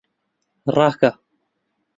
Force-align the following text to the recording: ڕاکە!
ڕاکە! 0.77 1.11